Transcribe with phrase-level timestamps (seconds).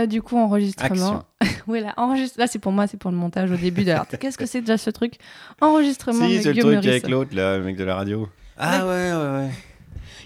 [0.00, 1.24] Euh, du coup, enregistrement.
[1.66, 2.38] oui, là, enregistre...
[2.38, 3.88] là c'est pour moi, c'est pour le montage au début.
[3.88, 5.14] Alors, qu'est-ce que c'est déjà ce truc?
[5.60, 6.26] Enregistrement.
[6.26, 8.28] Si, c'est le truc avec l'autre, là, le mec de la radio.
[8.56, 9.50] Ah ouais, ouais, ouais.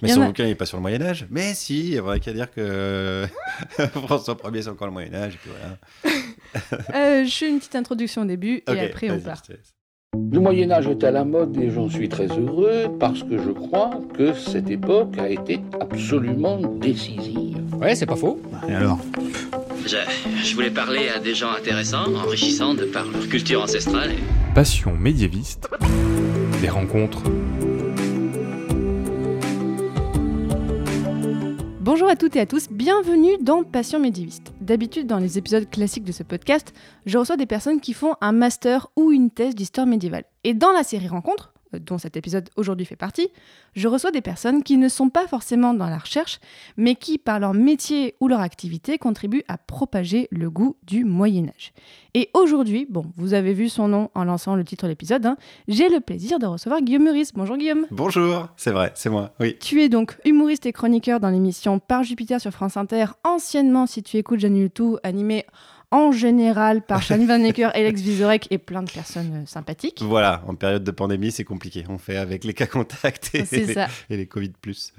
[0.03, 1.27] Mais son bouquin, il n'est pas sur le Moyen-Âge.
[1.31, 3.27] Mais si, il n'y a qu'à dire que
[4.07, 5.39] François Ier, c'est encore le Moyen-Âge.
[5.47, 6.15] Voilà.
[6.95, 9.43] Euh, je fais une petite introduction au début et après on part.
[10.31, 13.51] Le Moyen Âge est à la mode et j'en suis très heureux parce que je
[13.51, 17.75] crois que cette époque a été absolument décisive.
[17.81, 18.41] Ouais, c'est pas faux.
[18.69, 19.01] Et alors?
[19.87, 19.97] Je,
[20.43, 24.13] je, voulais parler à des gens intéressants, enrichissants de par leur culture ancestrale.
[24.55, 25.69] Passion médiéviste.
[26.61, 27.23] Des rencontres
[31.81, 34.53] Bonjour à toutes et à tous, bienvenue dans Passion médiéviste.
[34.61, 36.73] D'habitude, dans les épisodes classiques de ce podcast,
[37.07, 40.25] je reçois des personnes qui font un master ou une thèse d'histoire médiévale.
[40.45, 43.29] Et dans la série Rencontres, dont cet épisode aujourd'hui fait partie,
[43.75, 46.41] je reçois des personnes qui ne sont pas forcément dans la recherche,
[46.77, 51.49] mais qui, par leur métier ou leur activité, contribuent à propager le goût du Moyen
[51.49, 51.73] Âge.
[52.15, 55.37] Et aujourd'hui, bon, vous avez vu son nom en lançant le titre de l'épisode, hein,
[55.67, 57.33] j'ai le plaisir de recevoir Guillaume Meurice.
[57.35, 57.87] Bonjour Guillaume.
[57.91, 59.57] Bonjour, c'est vrai, c'est moi, oui.
[59.59, 64.03] Tu es donc humoriste et chroniqueur dans l'émission Par Jupiter sur France Inter, anciennement, si
[64.03, 65.47] tu écoutes J'annule tout, animé
[65.95, 70.03] en général par Shani Van Necker, Alex Vizorek et plein de personnes euh, sympathiques.
[70.03, 71.85] Voilà, en période de pandémie, c'est compliqué.
[71.89, 73.75] On fait avec les cas contacts et, les,
[74.11, 74.53] et les Covid+.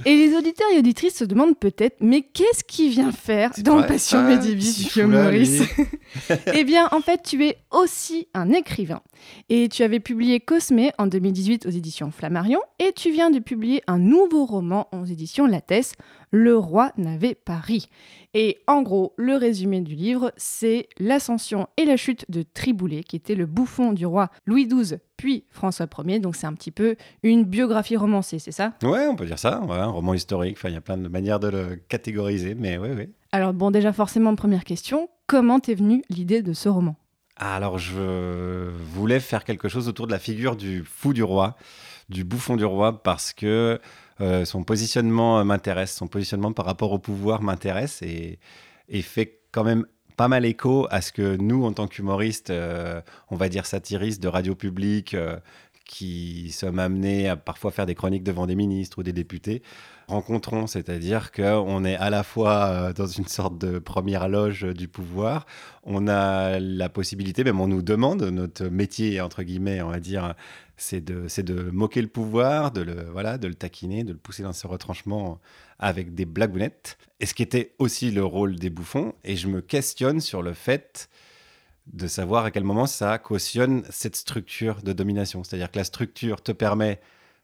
[0.06, 4.20] Et les auditeurs et auditrices se demandent peut-être, mais qu'est-ce qu'il vient faire dans Passion
[4.20, 5.64] ah, Médiéviste, Guillaume Maurice
[6.54, 9.02] Eh bien, en fait, tu es aussi un écrivain.
[9.50, 13.82] Et tu avais publié Cosmé en 2018 aux éditions Flammarion, et tu viens de publier
[13.88, 15.94] un nouveau roman aux éditions Lattès,
[16.38, 17.88] Le roi n'avait pas ri.
[18.33, 23.16] Et en gros, le résumé du livre, c'est l'ascension et la chute de Triboulet, qui
[23.16, 26.19] était le bouffon du roi Louis XII puis François Ier.
[26.19, 28.73] Donc c'est un petit peu une biographie romancée, c'est ça?
[28.83, 29.61] Ouais, on peut dire ça.
[29.61, 30.58] un roman historique.
[30.58, 33.08] Enfin, il y a plein de manières de le catégoriser, mais oui, oui.
[33.31, 36.97] Alors bon, déjà forcément, première question, comment t'es venue l'idée de ce roman?
[37.38, 41.55] Alors je voulais faire quelque chose autour de la figure du fou du roi,
[42.09, 43.80] du bouffon du roi, parce que
[44.21, 48.39] euh, son positionnement euh, m'intéresse, son positionnement par rapport au pouvoir m'intéresse et,
[49.02, 53.36] fait quand même pas mal écho à ce que nous, en tant qu'humoristes, euh, on
[53.36, 55.15] va dire satiristes de radio publique,
[55.83, 59.61] qui sommes amenés à parfois faire des chroniques devant des ministres ou des députés,
[60.08, 65.45] rencontrons, c'est-à-dire qu'on est à la fois dans une sorte de première loge du pouvoir,
[65.83, 70.33] on a la possibilité, même on nous demande, notre métier, entre guillemets, on va dire,
[70.77, 74.43] c'est de, de moquer le pouvoir, de le, voilà, de le taquiner, de le pousser
[74.43, 75.39] dans ses retranchements
[75.80, 76.97] avec des blagounettes.
[77.19, 79.13] Et ce qui était aussi le rôle des bouffons.
[79.23, 81.09] Et je me questionne sur le fait
[81.87, 85.43] de savoir à quel moment ça cautionne cette structure de domination.
[85.43, 86.99] C'est-à-dire que la structure te permet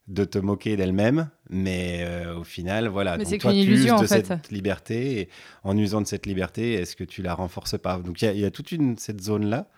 [0.07, 3.17] de te moquer d'elle-même, mais euh, au final, voilà.
[3.17, 5.29] Mais donc toi, tu uses de cette liberté, et
[5.63, 7.97] en usant de cette liberté, est-ce que tu la renforces pas?
[7.99, 9.69] Donc il y, y, a toute une, cette zone-là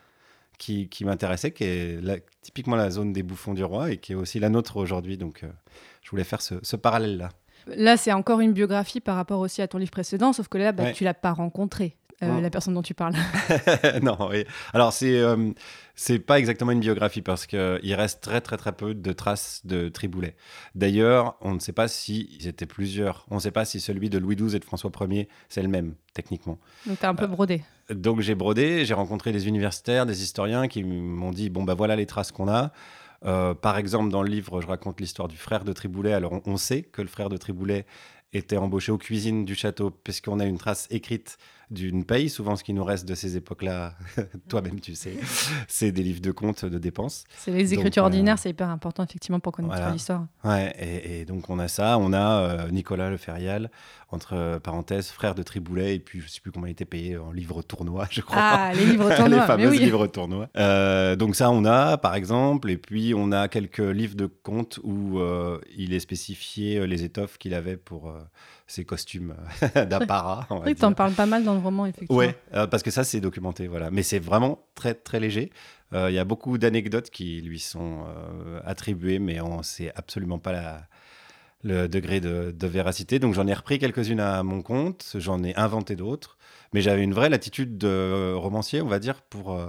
[0.57, 1.99] qui, m'intéressait, qui est
[2.41, 5.17] typiquement la zone des bouffons du roi et qui est aussi la nôtre aujourd'hui.
[5.17, 5.49] Donc, euh,
[6.01, 7.29] je voulais faire ce, parallèle-là.
[7.67, 10.71] Là, c'est encore une biographie par rapport aussi à ton livre précédent, sauf que là,
[10.71, 11.95] bah, tu l'as pas rencontré.
[12.21, 13.15] Euh, la personne dont tu parles.
[14.01, 14.45] non, oui.
[14.73, 15.51] Alors, c'est euh,
[15.95, 19.89] c'est pas exactement une biographie parce qu'il reste très, très, très peu de traces de
[19.89, 20.35] Triboulet.
[20.75, 23.25] D'ailleurs, on ne sait pas s'ils étaient plusieurs.
[23.29, 25.67] On ne sait pas si celui de Louis XII et de François Ier, c'est le
[25.67, 26.59] même, techniquement.
[26.85, 27.63] Donc, tu as un peu brodé.
[27.91, 31.73] Euh, donc, j'ai brodé, j'ai rencontré des universitaires, des historiens qui m'ont dit bon, bah
[31.73, 32.71] voilà les traces qu'on a.
[33.21, 36.13] par exemple, dans le livre, je raconte l'histoire du frère de Triboulet.
[36.13, 37.85] Alors, on, sait que le frère de Triboulet
[38.33, 41.37] était embauché aux cuisines du château, puisqu'on a une trace écrite
[41.73, 42.29] d'une paye.
[42.29, 43.95] Souvent, ce qui nous reste de ces époques-là,
[44.49, 45.17] toi-même, tu sais,
[45.67, 47.25] c'est des livres de comptes de dépenses.
[47.37, 50.27] C'est les écritures euh, ordinaires, c'est hyper important, effectivement, pour connaître l'histoire.
[50.43, 51.97] Ouais, et, donc, on a ça.
[51.97, 53.71] On a euh, Nicolas Le Ferial,
[54.13, 57.17] entre parenthèses, frère de Triboulet, et puis je ne sais plus comment il était payé
[57.17, 58.37] en livres tournois, je crois.
[58.39, 59.39] Ah, les livres tournois.
[59.39, 60.49] les fameux livres tournois.
[60.57, 62.69] Euh, donc, ça, on a, par exemple.
[62.69, 65.19] Et puis, on a quelques livres de comptes où
[65.75, 68.13] il est spécifié les étoffes qu'il avait pour
[68.67, 69.35] ses costumes
[69.75, 70.47] d'apparat.
[70.65, 72.17] Oui, tu en parles pas mal dans le roman, effectivement.
[72.17, 73.67] Oui, euh, parce que ça, c'est documenté.
[73.67, 73.91] Voilà.
[73.91, 75.51] Mais c'est vraiment très, très léger.
[75.93, 79.91] Euh, il y a beaucoup d'anecdotes qui lui sont euh, attribuées, mais on ne sait
[79.95, 80.87] absolument pas la,
[81.63, 83.19] le degré de, véracité.
[83.19, 86.37] Donc j'en ai repris quelques-unes à mon compte, j'en ai inventé d'autres.
[86.73, 89.59] Mais j'avais une vraie latitude de romancier, on va dire, pour,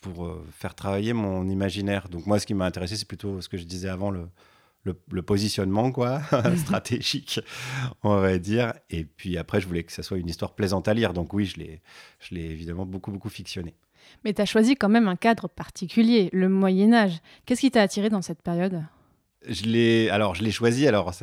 [0.00, 2.08] pour faire travailler mon imaginaire.
[2.08, 4.28] Donc moi, ce qui m'a intéressé, c'est plutôt ce que je disais avant, le,
[5.10, 6.22] le, positionnement quoi
[6.56, 7.40] stratégique
[8.02, 8.72] on va dire.
[8.90, 11.12] Et puis après je voulais que ça soit une histoire plaisante à lire.
[11.12, 11.82] Donc oui je l'ai
[12.20, 13.74] je l'ai évidemment beaucoup beaucoup fictionné.
[14.24, 17.20] Mais tu as choisi quand même un cadre particulier le Moyen Âge.
[17.44, 18.82] Qu'est-ce qui t'a attiré dans cette période?
[19.46, 21.12] Je l'ai alors je l'ai choisi alors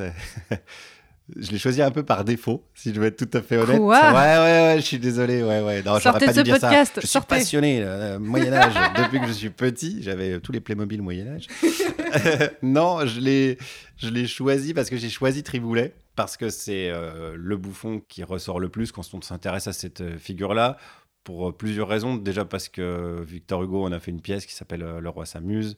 [1.36, 3.80] Je l'ai choisi un peu par défaut, si je veux être tout à fait honnête.
[3.80, 4.00] Quoi?
[4.00, 5.42] Ouais, ouais, ouais, je suis désolé.
[5.42, 5.82] Ouais, ouais.
[5.82, 6.84] Non, Sortez pas ce dû dire ça.
[7.02, 8.76] Je suis passionné, euh, Moyen-Âge.
[8.96, 11.48] Depuis que je suis petit, j'avais tous les Playmobil Moyen-Âge.
[12.62, 13.58] non, je l'ai,
[13.98, 15.96] je l'ai choisi parce que j'ai choisi Triboulet.
[16.16, 20.02] Parce que c'est euh, le bouffon qui ressort le plus quand on s'intéresse à cette
[20.02, 20.78] euh, figure-là.
[21.26, 22.16] Pour euh, plusieurs raisons.
[22.16, 25.26] Déjà parce que Victor Hugo, on a fait une pièce qui s'appelle euh, Le roi
[25.26, 25.76] s'amuse.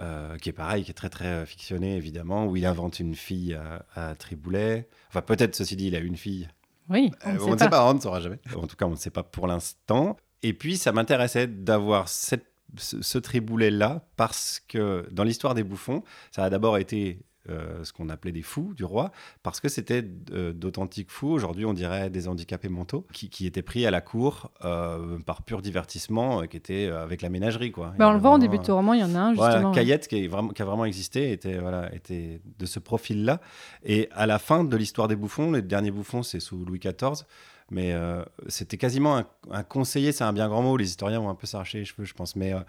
[0.00, 3.14] Euh, qui est pareil, qui est très très euh, fictionné évidemment, où il invente une
[3.14, 4.88] fille à, à Triboulet.
[5.08, 6.48] Enfin, peut-être, ceci dit, il a une fille
[6.88, 8.38] Oui, euh, on on ne sait pas, on ne saura jamais.
[8.56, 10.16] En tout cas, on ne sait pas pour l'instant.
[10.42, 12.46] Et puis, ça m'intéressait d'avoir cette-
[12.78, 17.92] ce, ce triboulet-là parce que dans l'histoire des bouffons, ça a d'abord été euh, ce
[17.92, 19.10] qu'on appelait des fous du roi,
[19.42, 23.62] parce que c'était euh, d'authentiques fous, aujourd'hui on dirait des handicapés mentaux, qui, qui étaient
[23.62, 27.72] pris à la cour euh, par pur divertissement, qui était euh, avec la ménagerie.
[27.72, 27.94] Quoi.
[27.98, 29.72] Bah, on le voit en début de roman, il y en a un voilà, justement.
[29.72, 33.40] Caillette, qui, est vraiment, qui a vraiment existé, était, voilà, était de ce profil-là.
[33.84, 37.24] Et à la fin de l'histoire des bouffons, le dernier bouffon, c'est sous Louis XIV,
[37.72, 41.30] mais euh, c'était quasiment un, un conseiller, c'est un bien grand mot, les historiens vont
[41.30, 42.36] un peu s'arracher les cheveux, je pense.
[42.36, 42.60] Mais, euh,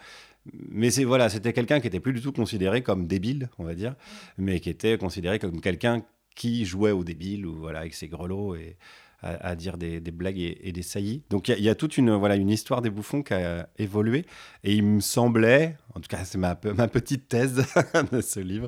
[0.52, 3.76] mais c'est, voilà, c'était quelqu'un qui était plus du tout considéré comme débile, on va
[3.76, 3.96] dire,
[4.38, 6.04] mais qui était considéré comme quelqu'un
[6.36, 8.76] qui jouait au débile, ou voilà, avec ses grelots et
[9.22, 11.22] à, à dire des, des blagues et, et des saillies.
[11.30, 13.34] Donc il y a- il y, a toute une, voilà, une histoire des bouffons qui
[13.34, 14.26] a évolué.
[14.66, 17.56] Et il me semblait, en tout cas c'est ma, pe- ma petite thèse
[18.12, 18.68] de ce livre,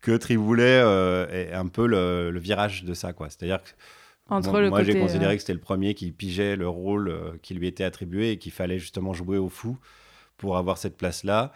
[0.00, 3.12] que Triboulet euh, est un peu le, le virage de ça.
[3.12, 3.28] quoi.
[3.28, 3.70] C'est-à-dire que
[4.30, 6.68] Entre moi, le moi, j'ai côté, considéré euh, que c'était le premier qui pigeait le
[6.68, 9.76] rôle euh, qui lui était attribué et qu'il fallait justement jouer au fou
[10.40, 11.52] pour avoir cette place-là.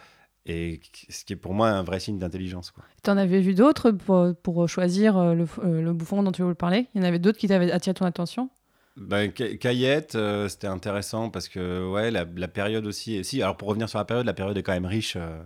[0.47, 2.75] Et ce qui est pour moi un vrai signe d'intelligence.
[3.03, 6.43] Tu en avais vu d'autres pour, pour choisir euh, le, euh, le bouffon dont tu
[6.43, 6.87] voulais parler?
[6.95, 8.51] Il y en avait d'autres qui t'avaient attiré ton attention?
[8.97, 13.15] Ben, Ca- Caillette, euh, c'était intéressant parce que ouais, la, la période aussi.
[13.15, 15.43] et Si, alors pour revenir sur la période, la période est quand même riche euh,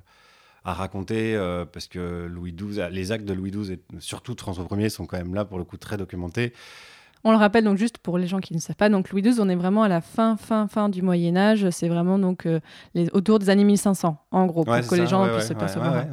[0.65, 4.41] à raconter euh, parce que Louis XII, les actes de Louis XII et surtout de
[4.41, 6.53] François Ier sont quand même là pour le coup très documentés.
[7.25, 9.41] On le rappelle donc juste pour les gens qui ne savent pas, donc Louis XII,
[9.41, 11.69] on est vraiment à la fin, fin, fin du Moyen Âge.
[11.71, 12.61] C'est vraiment donc euh,
[12.95, 16.05] les, autour des années 1500, en gros, pour que les gens ouais, puissent ouais, percevoir.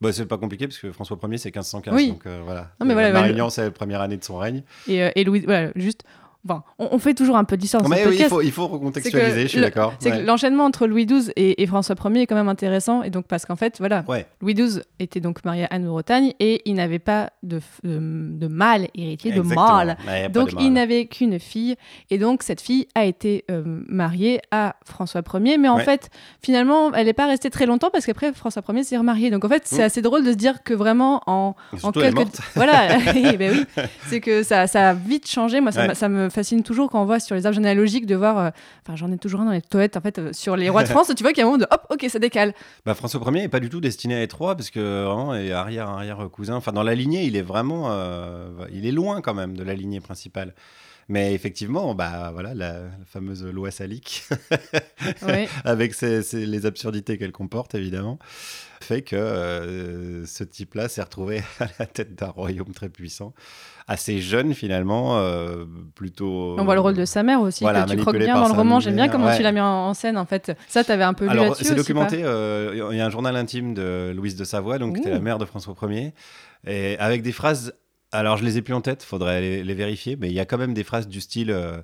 [0.00, 2.12] Bah, c'est pas compliqué parce que François Ier c'est 1515 Oui.
[2.12, 2.70] donc euh, voilà.
[2.80, 4.62] Non, mais Euh, voilà, c'est la première année de son règne.
[4.88, 6.04] Et, euh, et Louis, voilà, juste,
[6.48, 8.52] enfin, on, on fait toujours un peu d'histoire dans ce mais oui, il faut, il
[8.52, 9.94] faut recontextualiser, je suis d'accord.
[9.98, 10.20] C'est ouais.
[10.20, 13.26] que l'enchaînement entre Louis XII et, et François Ier est quand même intéressant, et donc
[13.26, 14.26] parce qu'en fait, voilà, Ouais.
[14.40, 17.62] Louis XII était donc marié à Anne de Bretagne et il n'avait pas de, f-
[17.84, 17.98] de,
[18.38, 19.96] de mâle héritier, de mâle.
[20.06, 21.76] Ouais, Donc de il n'avait qu'une fille
[22.10, 26.10] et donc cette fille a été euh, mariée à François Ier mais en fait
[26.42, 29.48] finalement elle n'est pas restée très longtemps parce qu'après François Ier s'est remarié donc en
[29.48, 29.84] fait c'est Mm.
[29.86, 34.20] assez drôle de se dire que vraiment en, en quelques voilà Eh ben oui c'est
[34.20, 37.34] que ça, ça a vite changé moi ça me fascine toujours quand on voit sur
[37.34, 38.50] les arbres généalogiques de voir euh,
[38.84, 40.88] enfin j'en ai toujours un dans les toilettes en fait euh, sur les rois de
[40.94, 42.54] France tu vois qu'il y a un moment de hop ok ça décale
[42.84, 45.52] Bah, François Ier n'est pas du tout destiné à être roi parce que vraiment est
[45.52, 46.56] arrière arrière cousin.
[46.56, 49.74] Enfin dans la lignée il est vraiment euh, il est loin quand même de la
[49.74, 50.54] lignée principale.
[51.12, 54.22] Mais effectivement bah voilà la, la fameuse loi salique
[55.26, 55.48] Ouais.
[55.64, 58.18] avec ses- ses- les absurdités qu'elle comporte évidemment
[58.80, 63.34] fait que euh, ce type-là s'est retrouvé à la tête d'un royaume très puissant,
[63.88, 65.64] assez jeune finalement, euh,
[65.94, 66.56] plutôt.
[66.58, 68.54] on voit le rôle de sa mère aussi Voilà, que tu croques bien dans le
[68.54, 69.36] roman j'aime bien comment ouais.
[69.36, 71.74] tu l'as mis en, scène en fait ça t'avais un peu lu Alors, là-dessus c'est
[71.74, 72.20] documenté.
[72.22, 75.18] euh, Il y a un journal intime de Louise de Savoie, donc qui était la
[75.20, 76.14] mère de François Ier,
[76.66, 77.74] et avec des phrases.
[78.12, 80.44] Alors, je les ai plus en tête, faudrait les, les vérifier, mais il y a
[80.44, 81.80] quand même des phrases du style euh,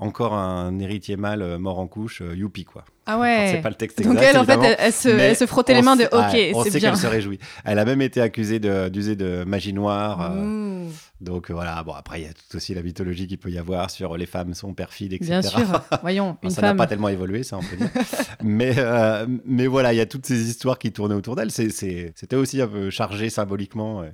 [0.00, 2.84] encore un héritier mâle euh, mort en couche, euh, youpi quoi.
[3.06, 4.26] ah ouais C'est pas le texte Donc exact.
[4.30, 6.12] elle, en fait, elle, elle se, mais elle se frottait on les mains de OK,
[6.32, 6.90] ouais, on c'est sait bien.
[6.90, 7.38] qu'elle se réjouit.
[7.64, 10.32] Elle a même été accusée d'user de, magie noire.
[10.32, 13.50] euh, Ouh, donc voilà, bon après il y a tout aussi la mythologie qu'il peut
[13.50, 15.26] y avoir sur les femmes sont perfides, etc.
[15.30, 15.82] bien sûr.
[16.02, 17.88] Voyons, une ça n'a pas tellement évolué, ça on peut dire.
[18.42, 18.74] mais,
[19.44, 21.50] mais voilà, il y a toutes ces histoires qui tournaient autour d'elle.
[21.52, 24.04] C'est- c'est- C'était aussi un peu chargé symboliquement,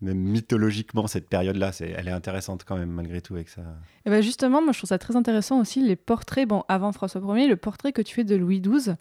[0.00, 1.72] même mythologiquement, cette période-là.
[1.72, 3.62] C'est- Elle est intéressante quand même, malgré tout, avec ça.
[4.06, 6.46] Et ben justement, moi je trouve ça très intéressant aussi les portraits.
[6.48, 8.94] Bon, avant François Ier, le portrait que tu fais de Louis XII,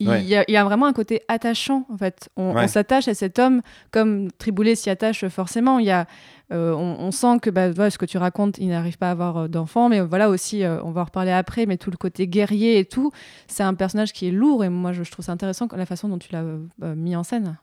[0.00, 0.24] il, Ouais.
[0.24, 2.30] y, a, il y a vraiment un côté attachant en fait.
[2.36, 2.64] On, Ouais.
[2.64, 5.78] on s'attache à cet homme comme Triboulet s'y attache forcément.
[5.80, 6.06] Il y a,
[6.52, 9.36] euh, on, on sent que bah, ce que tu racontes, il n'arrive pas à avoir
[9.36, 12.26] euh, d'enfant, mais voilà aussi, euh, on va en reparler après, mais tout le côté
[12.26, 13.10] guerrier et tout,
[13.48, 16.08] c'est un personnage qui est lourd et moi je, je trouve ça intéressant la façon
[16.08, 17.58] dont tu l'as euh, mis en scène.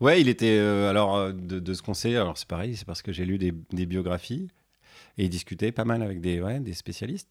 [0.00, 0.58] Ouais, il était.
[0.58, 3.38] euh, alors, euh, de, ce qu'on sait, alors c'est pareil, c'est parce que j'ai lu
[3.38, 3.52] des,
[3.86, 4.48] biographies
[5.16, 7.30] et il discutait pas mal avec des, ouais, des spécialistes.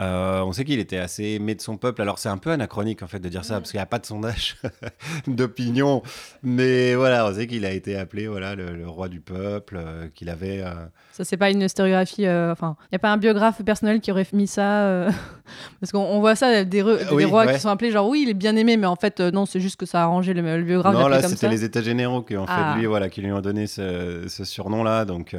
[0.00, 2.02] Euh, on sait qu'il était assez aimé de son peuple.
[2.02, 4.00] Alors, c'est un peu anachronique en fait de dire ça parce qu'il n'y a pas
[4.00, 4.56] de sondage
[5.28, 6.02] d'opinion.
[6.42, 10.08] Mais voilà, on sait qu'il a été appelé voilà, le, le roi du peuple, euh,
[10.12, 10.62] qu'il avait.
[10.62, 10.72] euh,
[11.12, 12.26] Ça, c'est pas une historiographie.
[12.26, 15.06] euh, Enfin, il n'y a pas un biographe personnel qui aurait mis ça.
[15.80, 18.76] Parce qu'on voit ça, des, rois qui sont appelés genre oui, il est bien aimé,
[18.76, 20.94] mais en fait, non, c'est juste que ça a arrangé le, biographe.
[20.94, 22.74] Non, là, c'était les États généraux qui ont fait ah.
[22.76, 25.04] lui, voilà, qui lui ont donné ce, surnom-là.
[25.04, 25.36] Donc,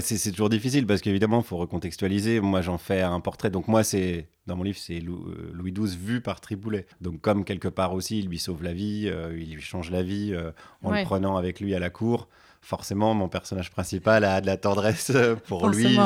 [0.00, 2.40] c'est toujours difficile parce qu'évidemment, il faut recontextualiser.
[2.40, 3.50] Moi, j'en fais un portrait.
[3.50, 6.86] Donc, moi, c'est dans mon livre, c'est Louis XII vu par Triboulet.
[7.02, 10.34] Donc, comme quelque part aussi, il lui sauve la vie, il lui change la vie
[10.82, 12.28] en le prenant avec lui à la cour
[12.60, 15.12] forcément, mon personnage principal a de la tendresse
[15.46, 15.98] pour lui.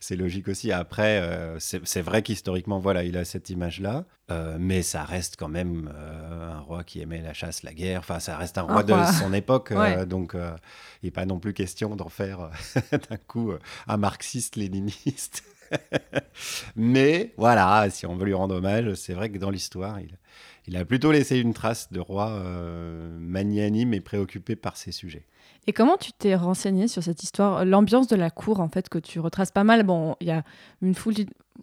[0.00, 0.72] C'est logique aussi.
[0.72, 4.04] Après, euh, c'est vrai qu'historiquement, voilà, il a cette image-là.
[4.28, 8.00] Euh, mais ça reste quand même euh, un roi qui aimait la chasse, la guerre.
[8.00, 9.72] Enfin, ça reste un roi de son époque.
[10.06, 12.50] donc, il n'est pas non plus question d'en faire
[13.10, 13.52] d'un coup
[13.86, 15.44] un marxiste-léniniste.
[16.76, 20.18] mais voilà, si on veut lui rendre hommage, c'est vrai que dans l'histoire, il,
[20.66, 22.42] il, a plutôt laissé une trace de roi
[23.18, 25.26] magnanime et préoccupé par ses sujets.
[25.66, 28.98] Et comment tu t'es renseigné sur cette histoire, l'ambiance de la cour en fait que
[28.98, 29.82] tu retraces pas mal?
[29.82, 30.44] Bon, il y a
[30.80, 31.14] une foule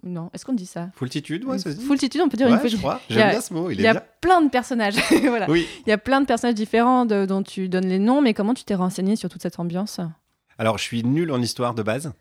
[0.01, 0.89] non, est-ce qu'on dit ça?
[0.95, 1.86] Foultitude, ouais, ça se dit.
[1.86, 3.00] Foultitude, on peut dire une je crois.
[3.10, 3.69] J'aime bien ce mot.
[3.69, 4.95] Il y a plein de personnages.
[5.22, 5.50] voilà.
[5.50, 5.67] Oui.
[5.86, 8.63] Il y a plein de personnages différents dont tu donnes les noms, mais comment tu
[8.63, 10.00] t'es renseigné sur toute cette ambiance?
[10.57, 12.13] Alors, je suis nul en histoire de base,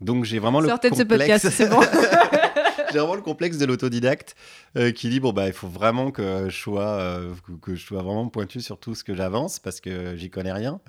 [0.00, 1.80] donc j'ai vraiment le Sortez de ce podcast, c'est bon.
[2.92, 4.36] j'ai vraiment le complexe de l'autodidacte
[4.76, 8.02] euh, qui dit bon bah il faut vraiment que je sois euh, que je sois
[8.02, 10.80] vraiment pointu sur tout ce que j'avance parce que j'y connais rien,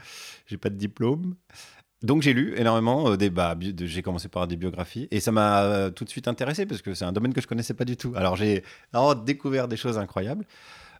[0.46, 1.36] j'ai pas de diplôme.
[2.04, 5.90] Donc j'ai lu énormément euh, des bah, j'ai commencé par des biographies et ça m'a
[5.96, 8.14] tout de suite intéressé parce que c'est un domaine que je connaissais pas du tout.
[8.16, 8.64] Alors j'ai
[9.26, 10.46] découvert des choses incroyables.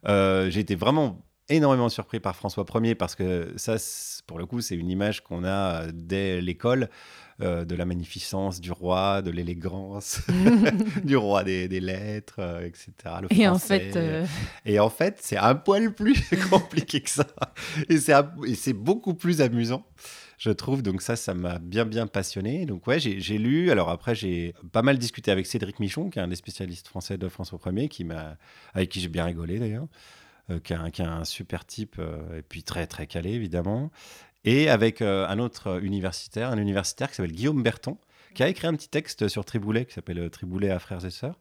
[0.06, 3.76] j'ai été vraiment énormément surpris par François Ier parce que ça,
[4.26, 6.90] pour le coup, c'est une image qu'on a dès l'école
[7.40, 10.22] euh, de la magnificence du roi, de l'élégance
[11.04, 12.92] du roi des, lettres, euh, etc.
[13.30, 14.26] et, en fait, euh,
[14.66, 17.28] et en fait, c'est un poil plus compliqué que ça.
[17.90, 18.00] Et
[18.56, 19.86] c'est beaucoup plus amusant
[20.40, 20.82] je trouve.
[20.82, 22.66] Donc ça, ça m'a bien, bien passionné.
[22.66, 23.70] Donc ouais, j'ai lu.
[23.70, 27.20] Alors après, j'ai pas mal discuté avec Cédric Michon, qui est un des spécialistes français
[27.20, 28.06] de François Ier, qui
[28.74, 29.88] avec qui j'ai bien rigolé d'ailleurs.
[30.64, 32.00] qui, est un, super type
[32.36, 33.92] et puis très très calé évidemment
[34.44, 37.98] et avec euh, un autre universitaire, un universitaire qui s'appelle Guillaume Berton,
[38.34, 41.12] qui a écrit un petit texte sur Triboulet qui s'appelle euh, Triboulet à frères et
[41.12, 41.40] sœurs,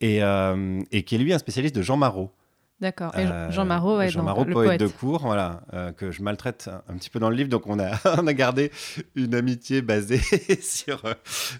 [0.00, 2.32] et, euh, et qui est lui un spécialiste de Jean Marot.
[2.80, 3.12] D'accord.
[3.18, 7.10] Et Jean Marot, Jean Marot, poète, de cours, voilà, euh, que je maltraite un, petit
[7.10, 7.50] peu dans le livre.
[7.50, 8.72] Donc on a, on a gardé
[9.14, 10.18] une amitié basée
[10.62, 11.02] sur,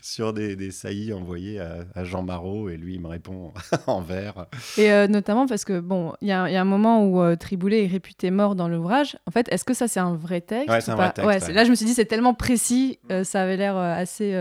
[0.00, 3.52] sur des, des saillies envoyées à, Jean Marot et lui il me répond
[3.86, 4.46] en vers.
[4.78, 7.84] Et euh, notamment parce que bon, il y, y, a un moment où euh, Triboulet
[7.84, 9.18] est réputé mort dans l'ouvrage.
[9.26, 11.48] En fait, est-ce que ça c'est un vrai texte Ouais, c'est un vrai texte.
[11.48, 14.34] Ouais, Là, je me suis dit c'est tellement précis, ça avait l'air assez.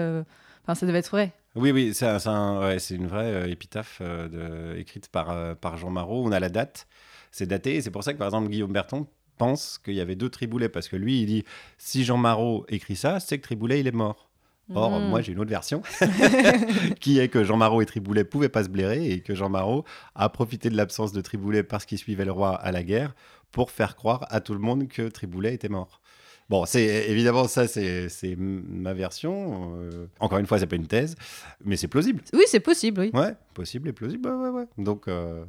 [0.64, 1.34] Enfin, ça devait être vrai.
[1.60, 6.26] Oui, oui, c'est une vraie euh, épitaphe euh, écrite par, euh, par Jean Marot.
[6.26, 6.88] On a la date,
[7.32, 10.16] c'est daté, et c'est pour ça que par exemple Guillaume Berton pense qu'il y avait
[10.16, 11.44] deux Triboulets, parce que lui, il dit
[11.78, 14.30] si Jean Marot écrit ça, c'est que Triboulet, il est mort.
[14.74, 15.10] Or, hmm.
[15.10, 15.82] moi, j'ai une autre version,
[17.02, 19.84] qui est que Jean Marot et Triboulet pouvaient pas se blairer, et que Jean Marot
[20.16, 23.16] a profité de l'absence de Triboulet parce qu'il suivait le roi à la guerre,
[23.52, 25.99] pour faire croire à tout le monde que Triboulet était mort.
[26.50, 29.76] Bon, c'est évidemment ça, c'est ma version.
[29.78, 31.16] Euh, encore une fois, c'est pas une thèse,
[31.64, 32.24] mais c'est plausible.
[32.34, 33.12] Oui, c'est possible, oui.
[33.14, 34.28] Ouais, possible et plausible.
[34.28, 35.46] Ouais, ouais, Donc, euh,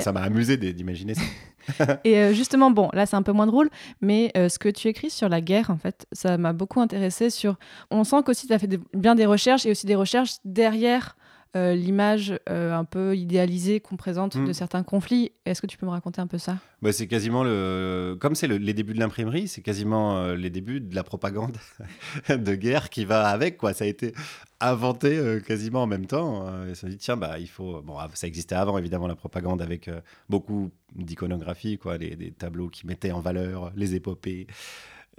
[0.00, 2.00] ça m'a amusé d'imaginer ça.
[2.04, 5.10] et euh, justement, bon, là, c'est un peu moins drôle, mais ce que tu écris
[5.10, 7.28] sur la guerre, en fait, ça m'a beaucoup intéressé.
[7.28, 7.56] Sur,
[7.90, 11.16] on sent qu'aussi tu as fait bien des recherches et aussi des recherches derrière
[11.54, 14.52] euh, l'image euh, un peu idéalisée qu'on présente de hmm.
[14.52, 15.32] certains conflits.
[15.44, 16.58] Est-ce que tu peux me raconter un peu ça?
[16.82, 18.16] Bah, C'est quasiment le.
[18.20, 21.56] Comme c'est les débuts de l'imprimerie, c'est quasiment euh, les débuts de la propagande
[22.28, 23.56] de guerre qui va avec.
[23.56, 23.72] Quoi.
[23.72, 24.12] Ça a été
[24.60, 26.46] inventé quasiment en même temps.
[26.66, 27.80] et ça dit, tiens, bah, il faut.
[27.82, 29.90] Bon, ça existait avant, évidemment, la propagande avec
[30.28, 34.46] beaucoup d'iconographie, quoi, des tableaux qui mettaient en valeur les épopées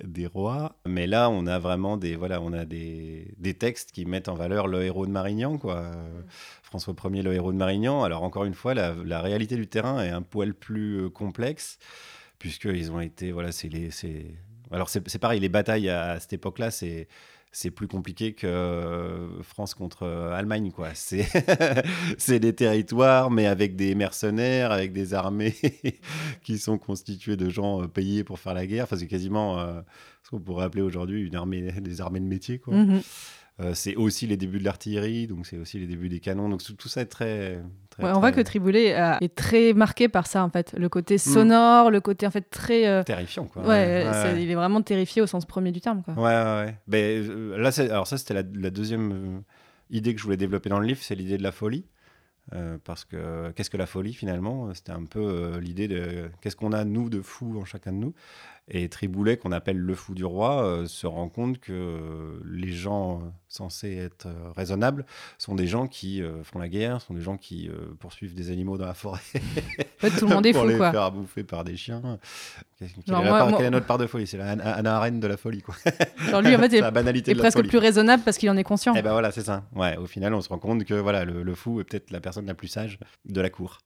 [0.03, 0.75] des rois.
[0.85, 4.35] Mais là, on a vraiment des, voilà, on a des, des textes qui mettent en
[4.35, 5.91] valeur le héros de Marignan, quoi.
[6.61, 8.03] François Ier, le héros de Marignan.
[8.03, 11.79] Alors, encore une fois, la, la réalité du terrain est un poil plus euh, complexe,
[12.39, 13.89] puisqu'ils ont été, voilà, c'est les.
[14.69, 17.07] Alors, c'est pareil, les batailles à cette époque-là, c'est
[17.57, 20.89] c'est plus compliqué que euh, France contre euh, Allemagne, quoi.
[20.93, 25.55] C'est des territoires, mais avec des mercenaires, avec des armées
[26.43, 28.85] qui sont constituées de gens euh, payés pour faire la guerre.
[28.95, 29.57] C'est quasiment
[30.21, 32.75] ce qu'on pourrait appeler aujourd'hui une armée, des armées de métier, quoi.
[32.75, 33.01] Mhm.
[33.59, 36.47] Euh, c'est aussi les débuts de l'artillerie, donc c'est aussi les débuts des canons.
[36.47, 37.59] Donc tout ça est très.
[37.97, 41.19] on voit que Triboulet euh, est très marqué par ça en fait, le côté hmm.
[41.19, 42.87] sonore, le côté en fait très.
[42.87, 43.65] Euh, Terrifiant quoi.
[43.65, 44.05] Ouais,
[44.39, 46.13] il est vraiment terrifié au sens premier du terme quoi.
[46.13, 46.77] Ouais, ouais.
[46.87, 49.41] Ben, là, alors ça c'était la, deuxième
[49.89, 51.85] idée que je voulais développer dans le livre, c'est l'idée de la folie.
[52.83, 54.71] parce que qu'est-ce que la folie finalement?
[54.75, 58.13] C'était un peu l'idée de qu'est-ce qu'on a nous de fou en chacun de nous?
[58.69, 63.95] Et Triboulet, qu'on appelle le fou du roi, se rend compte que les gens censés
[63.95, 65.05] être raisonnables
[65.37, 67.69] sont des gens qui font la guerre, sont des gens qui
[67.99, 69.21] poursuivent des animaux dans la forêt.
[69.35, 70.91] En fait, tout le monde est pour fou, les quoi.
[70.91, 72.19] faire bouffer par des chiens.
[72.77, 74.27] Quelle, Genre, est moi- part- moi- quelle est notre part de folie?
[74.27, 75.75] C'est la Anna Arendt de la folie, quoi.
[76.29, 77.69] Genre lui, en fait, est, la banalité est de la presque folie.
[77.69, 78.93] plus raisonnable parce qu'il en est conscient.
[78.95, 79.63] Et ben voilà, c'est ça.
[79.75, 82.19] Ouais, au final, on se rend compte que voilà, le, le fou est peut-être la
[82.19, 83.77] personne la plus sage de la cour.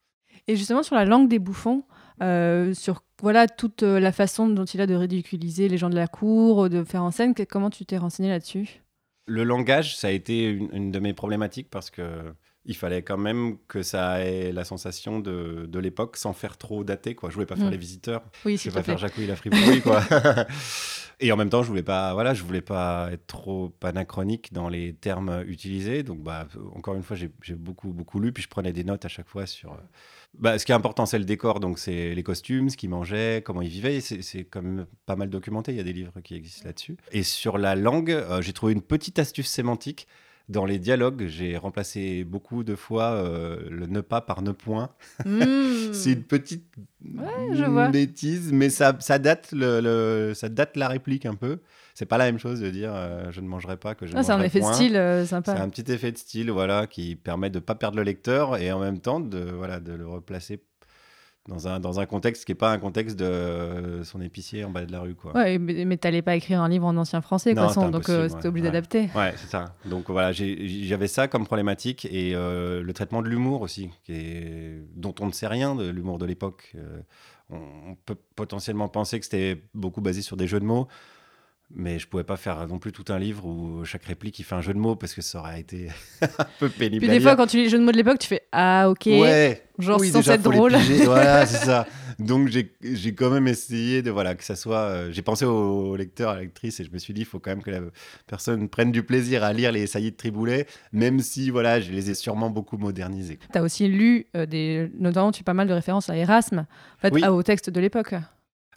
[0.47, 1.83] Et justement sur la langue des bouffons,
[2.21, 5.95] euh, sur voilà toute euh, la façon dont il a de ridiculiser les gens de
[5.95, 8.81] la cour, de faire en scène, que- comment tu t'es renseigné là-dessus?
[9.27, 12.33] Le langage, ça a été une, une de mes problématiques parce que
[12.65, 16.83] il fallait quand même que ça ait la sensation de, de l'époque sans faire trop
[16.83, 17.15] daté.
[17.15, 17.29] Quoi.
[17.29, 17.71] Je voulais pas faire Mm.
[17.71, 19.35] les visiteurs, Oui, je voulais pas faire Jacouille la
[19.81, 20.03] quoi.
[21.19, 24.69] Et en même temps, je voulais pas, voilà, je voulais pas être trop anachronique dans
[24.69, 26.01] les termes utilisés.
[26.03, 29.05] Donc, bah, encore une fois, j'ai j'ai beaucoup, beaucoup lu, puis je prenais des notes
[29.05, 29.77] à chaque fois sur.
[30.39, 33.41] Bah, ce qui est important, c'est le décor, donc c'est les costumes, ce qu'ils mangeaient,
[33.45, 33.99] comment ils vivaient.
[34.01, 35.71] C'est c'est quand même pas mal documenté.
[35.71, 36.97] Il y a des livres qui existent là-dessus.
[37.11, 40.07] Et sur la langue, euh, j'ai trouvé une petite astuce sémantique.
[40.49, 44.89] Dans les dialogues, j'ai remplacé beaucoup de fois euh, le ne pas par ne point.
[45.25, 45.41] Mmh.
[45.93, 46.65] C'est une petite
[47.05, 47.89] Ouais, je vois.
[47.89, 51.59] bêtise, mais ça, ça, date le, le- ça date la réplique un peu.
[51.93, 54.17] C'est pas la même chose de dire euh, je ne mangerai pas que je ne
[54.19, 55.53] Ah, c'est un effet de style euh, C'est sympa.
[55.61, 58.71] un petit effet de style voilà, qui permet de ne pas perdre le lecteur et
[58.71, 60.61] en même temps de, voilà, de le replacer
[61.47, 64.69] dans un, dans un contexte qui n'est pas un contexte de euh, son épicier en
[64.69, 65.15] bas de la rue.
[65.15, 65.33] Quoi.
[65.35, 68.09] Ouais, mais, mais t'allais pas écrire un livre en ancien français, quoi, sans, c'était donc
[68.09, 68.71] euh, c'était ouais, obligé ouais.
[68.71, 69.09] d'adapter.
[69.15, 69.73] Ouais, c'est ça.
[69.85, 74.83] Donc voilà, j'avais ça comme problématique et euh, le traitement de l'humour aussi, qui est-
[74.95, 76.75] dont on ne sait rien de l'humour de l'époque.
[77.49, 80.87] On peut potentiellement penser que c'était beaucoup basé sur des jeux de mots,
[81.75, 84.55] mais je pouvais pas faire non plus tout un livre où chaque réplique il fait
[84.55, 85.87] un jeu de mots parce que ça aurait été
[86.21, 86.99] un peu pénible.
[87.05, 88.89] Puis des fois, quand tu lis les jeux de mots de l'époque, tu fais Ah,
[88.89, 89.05] ok.
[89.07, 90.73] ouais, Genre, oui, déjà, être drôle.
[91.05, 91.87] Voilà, c'est ça.
[92.19, 94.77] Donc, j'ai quand même essayé de, voilà, que ça soit.
[94.77, 95.51] euh, j'ai pensé au,
[95.91, 97.71] au lecteur, à la lectrice, et je me suis dit, il faut quand même que
[97.71, 97.79] la
[98.27, 102.11] personne prenne du plaisir à lire les saillies de Triboulet, même si, voilà, je les
[102.11, 103.39] ai sûrement beaucoup modernisés.
[103.51, 104.91] Tu as aussi lu, euh, des...
[104.99, 106.59] notamment, tu fais pas mal de références à Erasme,
[106.97, 107.23] en fait, Oui.
[107.23, 108.13] à- au texte de l'époque.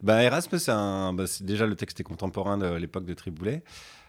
[0.02, 3.62] Bah, Erasme, c'est un, bah, déjà le texte est contemporain de l'époque de Triboulet.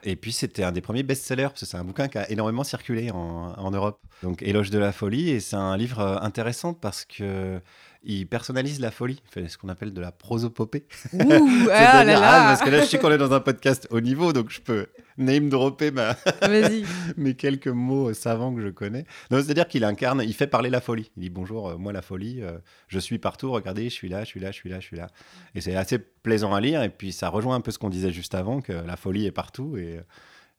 [0.04, 2.64] Et puis, c'était un des premiers best-sellers, parce que c'est un bouquin qui a énormément
[2.64, 4.00] circulé en, Europe.
[4.22, 7.60] Donc, Éloge de la folie, et c'est un livre intéressant parce que
[8.06, 9.22] il personnalise la folie.
[9.26, 10.86] Il fait ce qu'on appelle de la prosopopée.
[11.14, 13.88] Ouh, ah là ah, là parce que là, je sais qu'on est dans un podcast
[13.92, 16.16] haut niveau, donc je peux name dropper ma,
[17.18, 19.06] mes quelques mots savants que je connais.
[19.30, 21.12] C'est-à-dire qu'il incarne, il fait parler la folie.
[21.18, 24.24] Il dit bonjour, euh, moi la folie, euh, je suis partout, regardez, je suis là,
[24.24, 25.08] je suis là, je suis là, je suis là.
[25.56, 28.12] Et c'est assez plaisant à lire, et puis ça rejoint un peu ce qu'on disait
[28.12, 30.00] juste avant, que la folie est partout, et,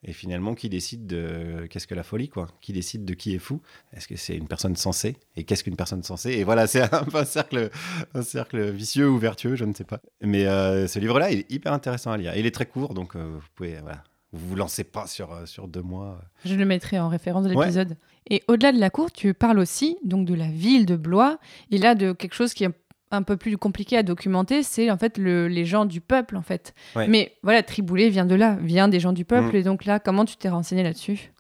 [0.08, 2.46] et finalement, qui décide de qu'est-ce que la folie, quoi?
[2.60, 3.60] Qui décide de qui est fou?
[3.92, 5.16] Est-ce que c'est une personne sensée?
[5.36, 6.30] Et qu'est-ce qu'une personne sensée?
[6.32, 7.70] Et voilà, c'est un, peu un cercle,
[8.14, 10.00] un cercle vicieux ou vertueux, je ne sais pas.
[10.22, 12.34] Mais euh, ce livre-là, il est hyper intéressant à lire.
[12.34, 15.32] Et il est très court, donc euh, vous pouvez, voilà, vous vous lancez pas sur,
[15.32, 16.20] euh, sur deux mois.
[16.44, 17.64] Je le mettrai en référence de Ouais.
[17.66, 17.96] l'épisode.
[18.30, 21.38] Et au-delà de la cour, tu parles aussi donc de la ville de Blois,
[21.70, 22.70] et là de quelque chose qui est
[23.10, 26.42] un peu plus compliqué à documenter, c'est en fait le- les gens du peuple en
[26.42, 26.74] fait.
[26.96, 27.06] Ouais.
[27.08, 29.56] Mais voilà, Triboulet vient de là, vient des gens du peuple, Mm.
[29.56, 31.32] et donc là, comment tu t'es renseigné là-dessus?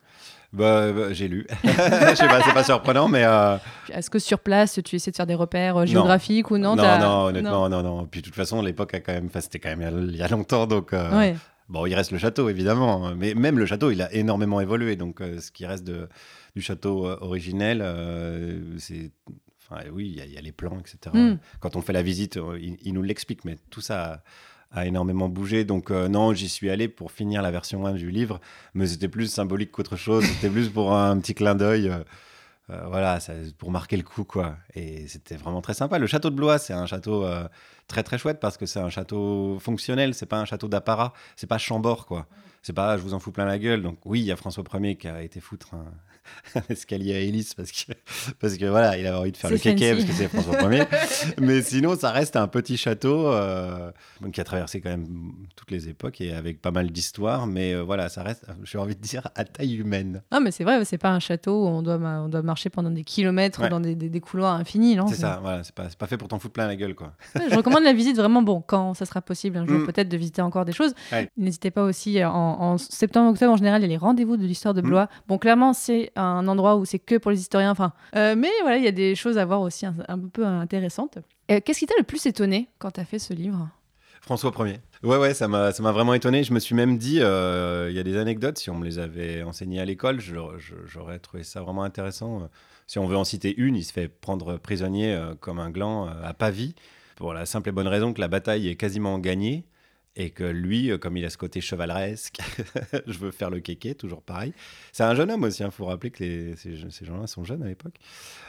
[0.52, 1.46] Bah, bah, j'ai lu.
[1.64, 3.56] Je sais pas, c'est pas surprenant, mais euh,
[3.92, 6.76] Est-ce que sur place, tu essaies de faire des repères euh, géographiques ou non?
[6.76, 7.82] Non, non, honnêtement, non.
[7.82, 10.22] non, Puis de toute façon, l'époque a quand même, enfin, c'était quand même il y
[10.22, 11.36] a- longtemps, donc euh, Ouais.
[11.68, 15.20] bon, il reste le château évidemment, mais même le château, il a énormément évolué, donc
[15.20, 16.08] euh, ce qui reste de,
[16.54, 17.84] du château originel,
[18.78, 19.10] c'est,
[19.70, 20.98] enfin, oui, il y, a- il y a les plans, etc.
[21.14, 21.38] Mm.
[21.60, 24.22] Quand on fait la visite, euh, il, il nous l'explique, mais tout ça.
[24.72, 27.94] A, a énormément bougé, donc euh, non, j'y suis allé pour finir la version 1
[27.94, 28.40] du livre,
[28.74, 31.88] mais c'était plus symbolique qu'autre chose, c'était plus pour un petit clin d'œil.
[31.88, 31.98] euh,
[32.70, 34.56] euh, voilà, ça- pour marquer le coup, quoi.
[34.74, 35.98] Et c'était vraiment très sympa.
[36.00, 37.46] Le château de Blois, c'est un château euh,
[37.86, 41.46] très très chouette parce que c'est un château fonctionnel, c'est pas un château d'apparat, c'est
[41.46, 42.26] pas Chambord, quoi.
[42.66, 43.80] C'est pas je vous en fous plein la gueule.
[43.80, 45.84] Donc oui, il y a François Ier qui a été foutre un,
[46.58, 47.92] un escalier à hélice parce que,
[48.40, 50.82] parce que voilà, il avait envie de faire le kéké parce que c'est François Ier.
[51.38, 53.92] Mais sinon, ça reste un petit château euh,
[54.32, 55.06] qui a traversé quand même
[55.54, 57.46] toutes les époques et avec pas mal d'histoires.
[57.46, 60.22] Mais euh, voilà, ça reste, j'ai envie de dire, à taille humaine.
[60.32, 62.90] Ah, mais c'est vrai, c'est pas un château où on doit, on doit marcher pendant
[62.90, 63.68] des kilomètres Ouais.
[63.68, 66.40] dans des, des- des couloirs infinis, C'est ça, voilà, c'est pas, pas fait pour t'en
[66.40, 67.12] foutre plein la gueule, quoi.
[67.36, 69.86] Ouais, Je recommande la visite vraiment, bon, quand ça sera possible un jour Mm.
[69.86, 70.94] peut-être de visiter encore des choses.
[71.12, 71.30] Ouais.
[71.36, 74.36] N'hésitez pas aussi, euh, en, en septembre, octobre en général, il y a les rendez-vous
[74.36, 74.76] de l'histoire Mm.
[74.76, 75.08] de Blois.
[75.28, 78.78] Bon, clairement, c'est un endroit où c'est que pour les historiens, enfin, euh, mais voilà,
[78.78, 81.18] il y a des choses à voir aussi un, un peu intéressantes.
[81.50, 83.68] Euh, Qu'est-ce qui t'a le plus étonné quand tu as fait ce livre?
[84.20, 84.80] François Ier.
[85.04, 86.42] Ouais, ouais, ça m'a, vraiment étonné.
[86.42, 88.98] Je me suis même dit, euh, il y a des anecdotes, si on me les
[88.98, 92.48] avait enseignées à l'école, j'aurais trouvé ça vraiment intéressant.
[92.88, 96.34] Si on veut en citer une, il se fait prendre prisonnier comme un gland à
[96.34, 96.74] Pavie,
[97.14, 99.64] pour la simple et bonne raison que la bataille est quasiment gagnée.
[100.18, 102.38] Et que lui, euh, comme il a ce côté chevaleresque,
[103.06, 104.54] je veux faire le kéké, toujours pareil.
[104.92, 107.62] C'est un jeune homme aussi, il faut rappeler que les, ces, ces gens-là sont jeunes
[107.62, 107.96] à l'époque.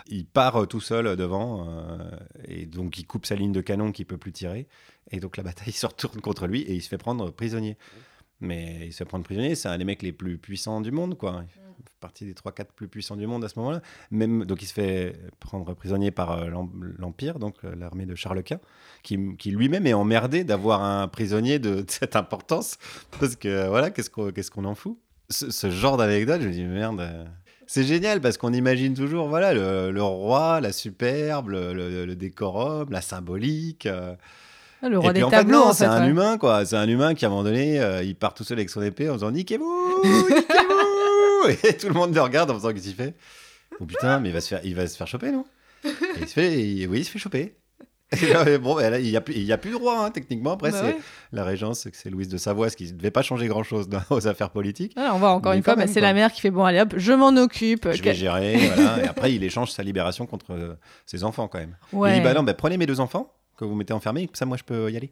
[0.08, 2.10] Il part euh, tout seul devant, euh,
[2.46, 4.68] et donc il coupe sa ligne de canon qu'il peut plus tirer.
[5.12, 7.78] Et donc la bataille se retourne contre lui et il se fait prendre prisonnier.
[8.40, 11.18] Mais il se fait prendre prisonnier, c'est un des mecs les plus puissants du monde,
[11.18, 11.44] quoi.
[11.44, 13.82] Il fait partie des 3-4 plus puissants du monde à ce moment-là.
[14.12, 18.16] Même, donc il se fait prendre prisonnier par euh, l'em- l'Empire, donc euh, l'armée de
[18.16, 18.60] Charles Quint,
[19.04, 22.78] qui, qui lui-même est emmerdé d'avoir un prisonnier de, cette importance.
[23.20, 24.98] Parce que voilà, qu'est-ce qu'on qu'est-ce qu'on en fout?
[25.30, 27.02] Ce, ce genre d'anecdote, je me dis merde.
[27.02, 27.26] euh,
[27.66, 32.16] C'est génial parce qu'on imagine toujours voilà le, le roi, la superbe, le, le- le
[32.16, 33.86] décorum, la symbolique.
[33.88, 34.16] euh,
[34.82, 35.90] Ah, Le roi et des puis en fait, tableaux, non, en c'est fait.
[35.92, 36.10] un ouais.
[36.12, 36.64] humain, quoi.
[36.66, 38.82] C'est un humain qui, à un moment donné, euh, il part tout seul avec son
[38.84, 39.66] épée en faisant Niquez-vous
[40.06, 40.87] Niquez-vous
[41.64, 43.14] Et tout le monde le regarde en faisant Qu'est-ce qu'il fait?
[43.80, 45.46] Oh putain, mais il va se faire, il va se faire choper, non?
[45.86, 45.90] Et
[46.22, 47.56] il se fait, il- Oui, il se fait choper.
[48.22, 49.76] Et là, mais bon, ben là, il n'y a, plus- il y a plus de
[49.76, 50.54] roi, hein, techniquement.
[50.54, 50.98] Après, Bah c'est ouais.
[51.34, 54.50] la régence, c'est Louise de Savoie, ce qui ne devait pas changer grand-chose aux affaires
[54.52, 54.94] politiques.
[54.96, 56.80] Ah, on voit encore Mais une fois, bah, c'est la mère qui fait bon, allez
[56.80, 57.92] hop, je m'en occupe.
[57.92, 59.04] Je vais gérer, voilà.
[59.04, 61.76] Et après, il échange sa libération contre euh, ses enfants, quand même.
[61.92, 62.12] Ouais.
[62.12, 64.56] Il dit Bah non, bah, prenez mes deux enfants que vous mettez enfermés, ça, moi,
[64.56, 65.12] je peux y aller.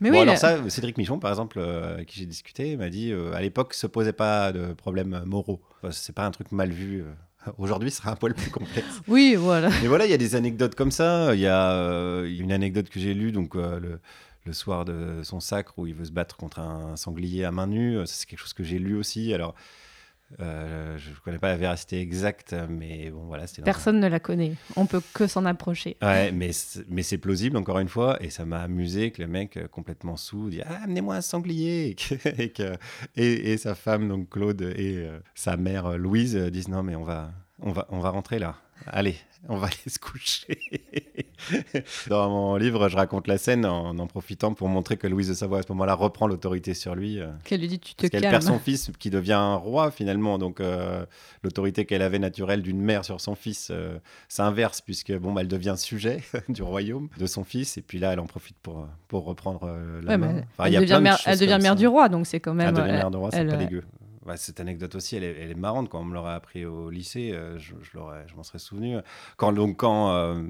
[0.00, 2.88] Mais bon, oui, alors ça, Cédric Michon, par exemple, euh, avec qui j'ai discuté, m'a
[2.88, 5.60] dit euh, à l'époque, se posait pas de problèmes moraux.
[5.78, 7.02] Enfin, c'est pas un truc mal vu.
[7.02, 7.52] euh.
[7.58, 9.00] Aujourd'hui, ce sera un poil plus complexe.
[9.08, 9.68] oui, voilà.
[9.82, 11.34] Mais voilà, il y a des anecdotes comme ça.
[11.34, 14.00] Il y a euh, une anecdote que j'ai lue donc le,
[14.44, 17.66] le soir de son sacre où il veut se battre contre un sanglier à main
[17.66, 17.98] nue.
[18.06, 19.32] C'est quelque chose que j'ai lu aussi.
[19.34, 19.54] Alors,
[20.38, 23.44] euh, je ne connais pas la véracité exacte, mais bon, voilà.
[23.44, 24.52] un- Personne ne la connaît.
[24.76, 25.96] On peut que s'en approcher.
[26.02, 29.28] Ouais, mais c'est- mais c'est plausible encore une fois, et ça m'a amusé que le
[29.28, 31.96] mec euh, complètement sous dit ah amenez-moi un sanglier
[32.38, 32.76] et, que-
[33.16, 37.32] et, sa femme donc Claude et euh, sa mère Louise disent non mais on va
[37.62, 39.16] on va on va rentrer là, allez
[39.48, 40.58] on va aller se coucher.
[42.08, 45.34] Dans mon livre je raconte la scène en en profitant pour montrer que Louise de
[45.34, 47.18] Savoie à ce moment-là reprend l'autorité sur lui.
[47.20, 48.32] euh, Qu'elle lui dit tu te parce qu'elle calmes.
[48.32, 50.36] perd son fils qui devient un roi finalement.
[50.38, 51.06] Donc euh,
[51.42, 55.48] l'autorité qu'elle avait naturelle d'une mère sur son fils euh, s'inverse puisque bon, bah, elle
[55.48, 57.78] devient sujet du royaume de son fils.
[57.78, 60.32] Et puis là, elle en profite pour, pour reprendre euh, la Ouais, main.
[60.34, 61.74] mais Enfin, il elle devient, de mère, elle devient mère ça.
[61.76, 62.68] du roi, donc c'est quand même.
[62.68, 63.82] Elle devient mère de roi, c'est pas dégueu.
[64.26, 65.88] Ouais, cette anecdote aussi, elle est, marrante.
[65.88, 67.74] Quand on me l'aurait appris au lycée, euh, je,
[68.36, 68.98] m'en serais souvenu.
[69.38, 70.42] Quand, donc, quand euh,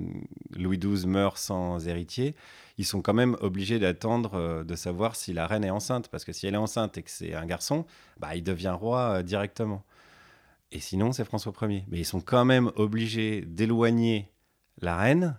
[0.56, 2.34] Louis XII meurt sans héritier,
[2.78, 6.08] ils sont quand même obligés d'attendre euh, de savoir si la reine est enceinte.
[6.08, 7.86] Parce que si elle est enceinte et que c'est un garçon,
[8.18, 9.84] bah, il devient roi directement.
[10.72, 11.84] Et sinon, c'est François Ier.
[11.88, 14.32] Mais ils sont quand même obligés d'éloigner
[14.80, 15.38] la reine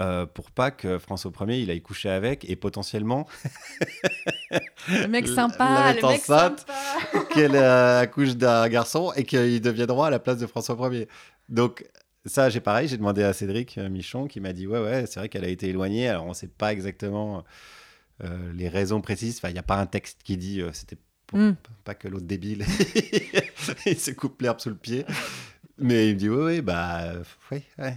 [0.00, 3.26] euh, pour pas que François Ier il aille coucher avec et potentiellement
[4.88, 6.60] Le mec sympa, le mec enceinte.
[6.66, 7.24] sympa.
[7.32, 11.08] qu'elle euh, accouche d'un garçon et qu'il devienne roi à la place de François Ier.
[11.48, 11.84] Donc
[12.26, 15.20] ça, j'ai pareil, j'ai demandé à Cédric euh, Michon qui m'a dit ouais ouais, c'est
[15.20, 16.08] vrai qu'elle a été éloignée.
[16.08, 17.44] Alors on ne sait pas exactement
[18.22, 19.36] euh, les raisons précises.
[19.38, 21.56] Enfin, il n'y a pas un texte qui dit euh, c'était pour Mm.
[21.84, 22.64] pas que l'autre débile
[23.86, 25.06] il se coupe l'herbe sous le pied.
[25.78, 27.00] Mais il me dit ouais ouais bah
[27.50, 27.96] ouais ouais,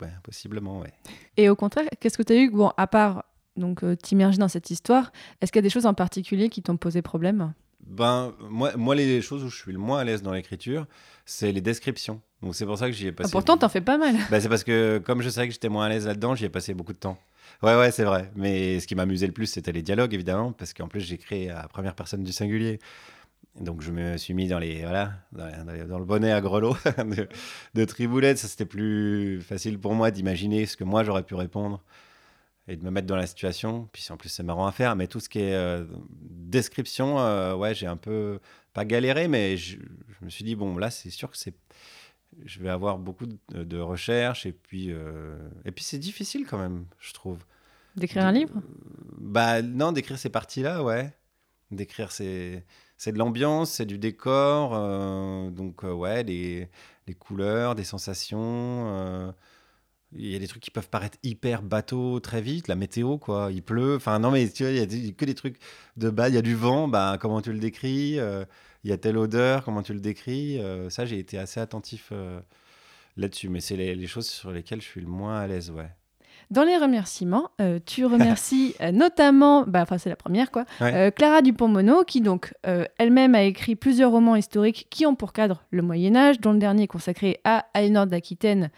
[0.00, 0.92] ouais, possiblement ouais.
[1.36, 3.24] Et au contraire, qu'est-ce que tu as eu, bon, à part
[3.56, 6.62] donc euh, t'immerger dans cette histoire, est-ce qu'il y a des choses en particulier qui
[6.62, 7.52] t'ont posé problème?
[7.86, 10.86] Ben, moi, moi, les choses où je suis le moins à l'aise dans l'écriture,
[11.24, 12.20] c'est les descriptions.
[12.42, 13.32] Donc, c'est pour ça que j'y ai Ah, passé.
[13.32, 14.14] Pourtant, t'en fais pas mal.
[14.30, 16.48] Bah, c'est parce que, comme je savais que j'étais moins à l'aise là-dedans, j'y ai
[16.50, 17.18] passé beaucoup de temps.
[17.62, 18.30] Ouais, ouais, c'est vrai.
[18.36, 21.66] Mais ce qui m'amusait le plus, c'était les dialogues, évidemment, parce qu'en plus, j'écris à
[21.68, 22.78] première personne du singulier.
[23.60, 27.28] Donc, je me suis mis dans, les, voilà, dans, les- le bonnet à grelot de,
[27.74, 28.38] de Triboulette.
[28.38, 31.82] Ça, c'était plus facile pour moi d'imaginer ce que moi, j'aurais pu répondre
[32.68, 33.88] et de me mettre dans la situation.
[33.92, 34.94] Puis, en plus, c'est marrant à faire.
[34.94, 35.84] Mais tout ce qui est euh,
[36.20, 38.38] description, euh, ouais, j'ai un peu,
[38.74, 41.54] pas galéré, mais je, je me suis dit, bon, là, c'est sûr que c'est
[42.44, 46.58] je vais avoir beaucoup de, de recherches et puis euh, et puis c'est difficile quand
[46.58, 47.38] même je trouve
[47.96, 48.52] D'écrire un livre?
[49.16, 51.10] bah non d'écrire ces parties là ouais
[51.72, 52.64] d'écrire c'est
[52.98, 56.68] c'est de l'ambiance c'est du décor euh, donc euh, ouais les
[57.18, 59.32] couleurs des sensations euh,
[60.12, 63.50] il y a des trucs qui peuvent paraître hyper bateau très vite la météo quoi
[63.52, 65.58] il pleut enfin non mais tu vois il y a des- que des trucs
[65.96, 68.44] de bas il y a du vent bah comment tu le décris euh,
[68.84, 70.60] il y a telle odeur, comment tu le décris.
[70.88, 72.12] ça, j'ai été assez attentif
[73.16, 73.48] là-dessus.
[73.48, 75.90] Mais c'est les, les choses sur lesquelles je suis le moins à l'aise, ouais.
[76.50, 80.94] Dans les remerciements, euh, tu remercies euh, notamment, bah, enfin c'est la première quoi, Ouais.
[80.94, 85.32] euh, Clara Dupont-Mono, qui donc euh, elle-même a écrit plusieurs romans historiques qui ont pour
[85.32, 88.70] cadre le Moyen Âge, dont le dernier est consacré à Aliénor d'Aquitaine,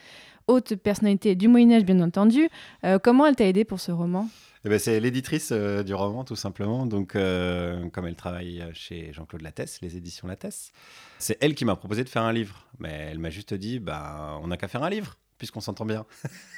[0.48, 2.48] haute personnalité du Moyen Âge bien entendu.
[3.04, 4.28] Comment elle t'a aidé pour ce roman?
[4.64, 6.84] Eh ben, c'est l'éditrice euh, du roman, tout simplement.
[6.84, 10.70] Donc, euh, comme elle travaille chez Jean-Claude Lattès, les éditions Lattès,
[11.18, 12.66] c'est elle qui m'a proposé de faire un livre.
[12.78, 15.16] Mais elle m'a juste dit, bah, on n'a qu'à faire un livre.
[15.40, 16.04] Puisqu'on s'entend bien.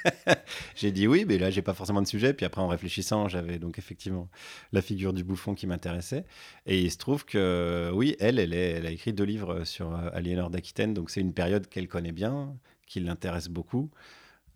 [0.75, 2.33] j'ai dit oui, mais là, j'ai pas forcément de sujet.
[2.33, 4.27] Puis après, en réfléchissant, j'avais donc effectivement
[4.73, 6.25] la figure du bouffon qui m'intéressait.
[6.65, 10.09] Et il se trouve que, oui, elle, elle, elle a écrit deux livres sur euh,
[10.11, 10.93] Aliénor d'Aquitaine.
[10.93, 12.53] Donc c'est une période qu'elle connaît bien,
[12.85, 13.89] qui l'intéresse beaucoup.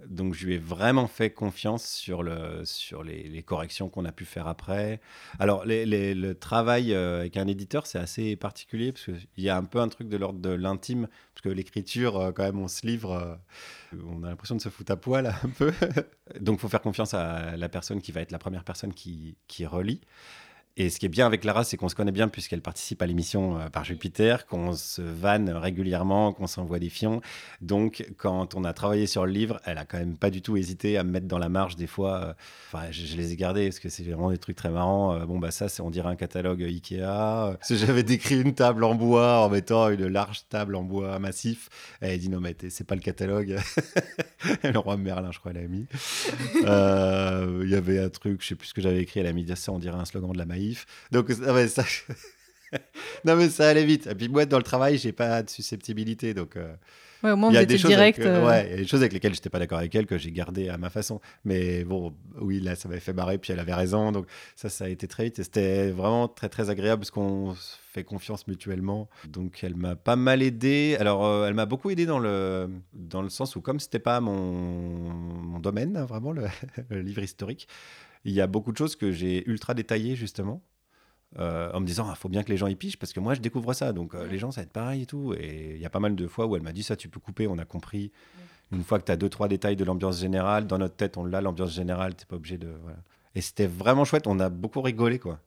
[0.05, 4.25] Donc je lui ai vraiment fait confiance sur, le, sur les, corrections qu'on a pu
[4.25, 5.01] faire après.
[5.39, 9.63] Alors le travail euh, avec un éditeur, c'est assez particulier parce qu'il y a un
[9.63, 12.85] peu un truc de l'ordre de l'intime, parce que l'écriture, euh, quand même, on se
[12.85, 15.73] livre, euh, on a l'impression de se foutre à poil un peu.
[16.39, 19.35] Donc il faut faire confiance à la personne qui va être la première personne qui,
[19.47, 20.01] qui relit.
[20.79, 23.07] Et ce qui est bien avec Lara, c'est qu'on se connaît bien puisqu'elle participe à
[23.07, 27.19] l'émission euh, par Jupiter, qu'on se vanne régulièrement, qu'on s'envoie des fions.
[27.61, 30.55] Donc, quand on a travaillé sur le livre, elle a quand même pas du tout
[30.55, 32.21] hésité à me mettre dans la marge des fois.
[32.21, 32.33] Euh,
[32.67, 35.15] enfin, je, les ai gardés parce que c'est vraiment des trucs très marrants.
[35.15, 37.57] Euh, bon, bah ça, c'est on dirait un catalogue Ikea.
[37.71, 41.69] J'avais décrit une table en bois en mettant une large table en bois massif.
[42.01, 43.57] Elle dit non, mais c'est pas le catalogue.
[44.63, 45.85] le roi Merlin, je crois, elle a mis.
[46.55, 49.19] Il y avait un truc, je sais plus ce que j'avais écrit.
[49.19, 50.85] Elle a mis ça, on dirait un slogan de la maïs.
[51.11, 51.83] Donc, ça...
[53.25, 54.07] non, mais ça allait vite.
[54.07, 56.33] Et puis, moi, dans le travail, j'ai pas de susceptibilité.
[56.33, 56.73] Donc, euh,
[57.23, 58.19] ouais, au moins, il y a des choses direct.
[58.19, 60.05] Avec, euh, ouais, il y a des choses avec lesquelles j'étais pas d'accord avec elle
[60.05, 61.19] que j'ai gardé à ma façon.
[61.45, 63.37] Mais bon, oui, là, ça m'avait fait marrer.
[63.37, 64.11] Puis elle avait raison.
[64.11, 65.39] Donc, ça, ça a été très vite.
[65.39, 67.55] Et c'était vraiment très, très agréable parce qu'on
[67.91, 69.09] fait confiance mutuellement.
[69.27, 70.97] Donc, elle m'a pas mal aidé.
[70.99, 74.19] Alors, euh, elle m'a beaucoup aidé dans le, dans le sens où, comme c'était pas
[74.19, 76.45] mon, mon domaine, hein, vraiment, le,
[76.89, 77.67] le livre historique,
[78.25, 80.61] il y a beaucoup de choses que j'ai ultra détaillées justement.
[81.39, 83.19] Euh, en me disant, il ah, faut bien que les gens y pichent parce que
[83.19, 83.91] moi je découvre ça.
[83.91, 85.33] Donc euh, les gens, ça va être pareil et tout.
[85.37, 87.19] Et il y a pas mal de fois où elle m'a dit, ça tu peux
[87.19, 88.11] couper, on a compris.
[88.71, 91.25] Une fois que tu as deux, trois détails de l'ambiance générale, dans notre tête, on
[91.25, 92.73] l'a, l'ambiance générale, tu pas obligé de.
[93.35, 95.39] Et c'était vraiment chouette, on a beaucoup rigolé quoi.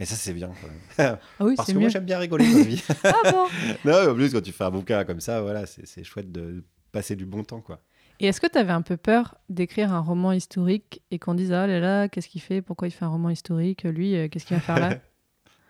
[0.00, 0.50] Et ça, c'est bien.
[0.98, 1.80] Ah oui, Parce que mieux.
[1.80, 2.84] moi, j'aime bien rigoler dans la vie.
[3.04, 3.46] ah bon
[3.84, 7.16] Non, en plus, quand tu fais un bouquin comme ça, voilà, c'est chouette de passer
[7.16, 7.80] du bon temps, quoi.
[8.20, 11.52] Et est-ce que tu avais un peu peur d'écrire un roman historique et qu'on dise
[11.52, 12.62] Ah là là, qu'est-ce qu'il fait?
[12.62, 13.84] Pourquoi il fait un roman historique?
[13.84, 14.98] Lui, euh, qu'est-ce qu'il va faire là?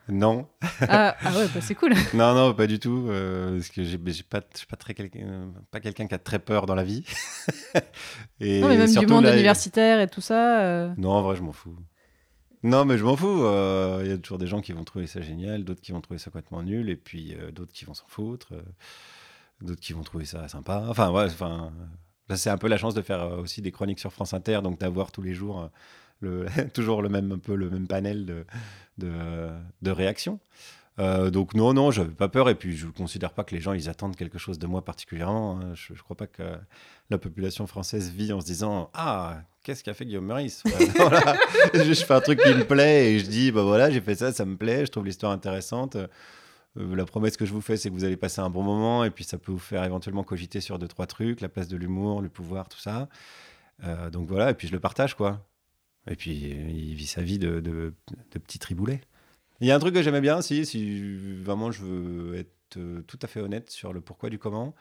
[0.09, 0.49] Non.
[0.81, 1.92] ah, ah, ouais, bah c'est cool.
[2.14, 3.07] non, non, pas du tout.
[3.09, 4.94] Euh, parce que j'ai pas, pas, très
[5.71, 7.05] pas quelqu'un qui a très peur dans la vie.
[8.40, 10.61] et non, mais même du monde universitaire et tout ça.
[10.61, 10.94] Euh.
[10.97, 11.77] Non, en vrai, je m'en fous.
[12.62, 13.44] Non, mais je m'en fous.
[14.03, 16.18] Il y a toujours des gens qui vont trouver ça génial, d'autres qui vont trouver
[16.18, 18.53] ça complètement nul, et puis d'autres qui vont s'en foutre,
[19.61, 20.85] d'autres qui vont trouver ça sympa.
[20.88, 21.73] Enfin, ouais, enfin
[22.37, 24.79] c'est un peu la chance de faire euh, aussi des chroniques sur France Inter, donc
[24.79, 25.68] d'avoir tous les jours euh,
[26.74, 28.44] toujours le même, un peu le même panel de,
[28.98, 30.40] de, réactions.
[30.98, 33.61] Euh, donc non, non, j'avais pas peur et puis je ne considère pas que les
[33.61, 35.61] gens ils attendent quelque chose de moi particulièrement.
[35.61, 35.74] Hein.
[35.74, 36.42] Je ne crois pas que
[37.09, 40.64] la population française vit en se disant ah qu'est-ce qu'a fait Guillaume Meurice?
[41.74, 44.33] Je, fais un truc qui me plaît et je dis bah voilà j'ai fait ça,
[44.33, 45.96] ça me plaît, je trouve l'histoire intéressante.
[46.76, 49.04] Euh, la promesse que je vous fais, c'est que vous allez passer un bon moment
[49.04, 51.76] et puis ça peut vous faire éventuellement cogiter sur deux, trois trucs, la place de
[51.76, 53.09] l'humour, le pouvoir, tout ça.
[53.85, 55.44] Euh, donc voilà, et puis je le partage, quoi.
[56.11, 57.92] Et puis il vit sa vie de, de,
[58.38, 59.01] petit triboulet.
[59.61, 63.03] Il y a un truc que j'aimais bien, si, si vraiment je veux être euh,
[63.03, 64.75] tout à fait honnête sur le pourquoi du comment,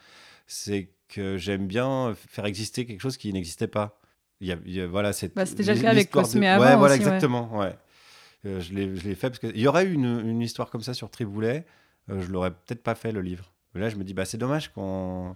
[0.46, 4.00] c'est que j'aime bien faire exister quelque chose qui n'existait pas.
[4.40, 6.64] Il y a, voilà, bah, C'était déjà le cas avec Cosme avant.
[6.64, 7.58] Ouais, voilà, exactement.
[7.58, 7.76] Ouais.
[8.44, 11.66] je l'ai fait parce qu'il y aurait eu une, une, histoire comme ça sur Triboulet.
[12.10, 13.52] Euh, je l'aurais peut-être pas fait le livre.
[13.74, 15.36] Mais là, je me dis, bah, c'est dommage qu'on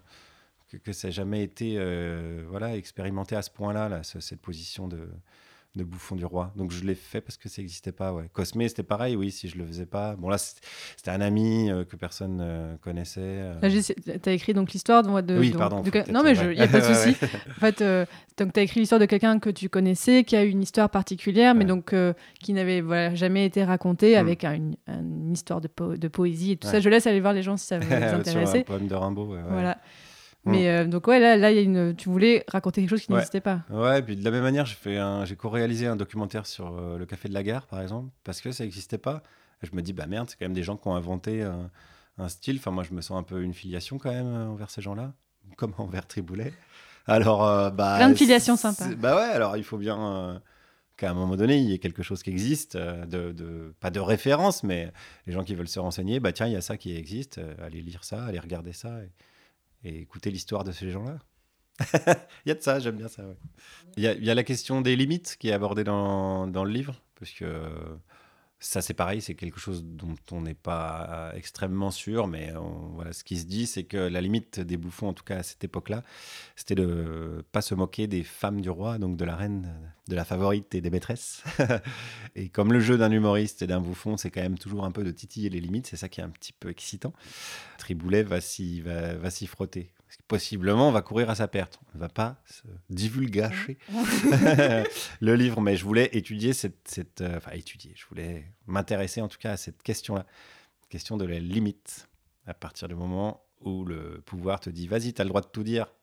[0.83, 5.09] que, ça n'ait jamais été euh, voilà, expérimenté à ce point-là, là, cette position de,
[5.75, 6.51] de bouffon du roi.
[6.57, 8.13] Donc je l'ai fait parce que ça n'existait pas.
[8.13, 8.29] Ouais.
[8.33, 10.15] Cosmé, c'était pareil, oui, si je le faisais pas.
[10.17, 13.21] Bon, là, c'était un ami euh, que personne ne connaissait.
[13.21, 13.81] Euh.
[14.21, 15.39] Tu as écrit donc l'histoire de, de.
[15.39, 15.81] Oui, pardon.
[16.11, 17.15] non, mais il n'y a pas de souci.
[17.21, 18.05] en fait, euh,
[18.37, 21.55] donc tu as écrit l'histoire de quelqu'un que tu connaissais, qui a une histoire particulière,
[21.55, 21.95] mais donc
[22.41, 24.19] qui n'avait voilà, jamais été racontée mm.
[24.19, 24.75] avec une,
[25.31, 26.81] histoire de, de, poésie et tout ça.
[26.81, 28.49] Je laisse aller voir les gens si ça vous intéresse.
[28.49, 29.37] Sur un poème de Rimbaud.
[29.49, 29.77] Voilà.
[30.45, 31.95] Mais euh, donc, ouais, là, là y a une...
[31.95, 33.61] tu voulais raconter quelque chose qui n'existait pas.
[33.69, 35.23] Ouais, et puis de la même manière, j'ai, fait un...
[35.25, 38.51] j'ai co-réalisé un documentaire sur euh, le Café de la Gare, par exemple, parce que
[38.51, 39.21] ça n'existait pas.
[39.61, 41.43] Et je me dis, bah merde, c'est quand même des gens qui ont inventé
[42.17, 42.57] un style.
[42.57, 45.13] Enfin, moi, je me sens un peu une filiation quand même euh, envers ces gens-là,
[45.57, 46.53] comme envers Triboulet.
[47.05, 47.97] Alors, bah.
[47.97, 48.87] Plein de filiations sympas.
[48.97, 50.39] Bah ouais, alors il faut bien
[50.97, 53.99] qu'à un moment donné, il y ait quelque chose qui existe, de, de, pas de
[53.99, 54.91] référence, mais
[55.25, 57.81] les gens qui veulent se renseigner, bah tiens, il y a ça qui existe, allez
[57.81, 59.01] lire ça, allez regarder ça.
[59.01, 59.09] Et
[59.83, 61.19] et écouter l'histoire de ces gens-là.
[62.45, 63.23] il y a de ça, j'aime bien ça.
[63.97, 66.71] Il, y a, y a, la question des limites qui est abordée dans, dans le
[66.71, 67.45] livre, parce que
[68.63, 72.53] ça, c'est pareil, c'est quelque chose dont on n'est pas extrêmement sûr, mais
[72.93, 75.43] voilà, ce qui se dit, c'est que la limite des bouffons, en tout cas à
[75.43, 76.03] cette époque-là,
[76.55, 79.73] c'était de pas se moquer des femmes du roi, donc de la reine,
[80.07, 81.43] de la favorite et des maîtresses.
[82.35, 85.03] et comme le jeu d'un humoriste et d'un bouffon, c'est quand même toujours un peu
[85.03, 87.13] de titiller les limites, c'est ça qui est un petit peu excitant.
[87.79, 89.91] Triboulet va s'y va, va frotter.
[90.27, 91.79] Possiblement on va courir à sa perte.
[91.93, 93.77] On ne va pas se divulgacher
[95.21, 99.27] le livre, mais je voulais étudier cette, cette euh, enfin étudier, je voulais m'intéresser en
[99.27, 100.25] tout cas à cette question-là,
[100.89, 102.09] question de la limite,
[102.45, 105.47] à partir du moment où le pouvoir te dit vas-y, tu as le droit de
[105.47, 105.93] tout dire,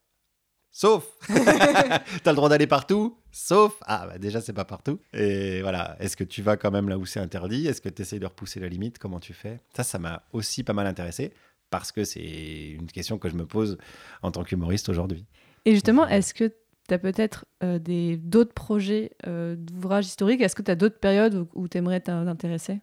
[0.70, 5.00] sauf tu as le droit d'aller partout, sauf ah bah déjà c'est pas partout.
[5.12, 7.66] Et voilà, est-ce que tu vas quand même là où c'est interdit?
[7.66, 8.98] Est-ce que tu essayes de repousser la limite?
[8.98, 9.60] Comment tu fais?
[9.74, 11.32] Ça, ça m'a aussi pas mal intéressé
[11.70, 13.78] parce que c'est une question que je me pose
[14.22, 15.26] en tant qu'humoriste aujourd'hui.
[15.64, 16.52] Et justement, est-ce que
[16.88, 17.78] tu as peut-être euh,
[18.18, 20.40] d'autres projets euh, d'ouvrages historiques?
[20.40, 22.80] Est-ce que tu as d'autres périodes où, tu aimerais t'intéresser?